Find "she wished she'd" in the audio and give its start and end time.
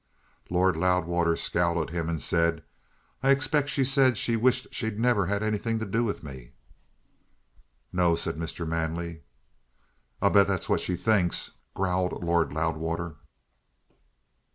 4.17-4.97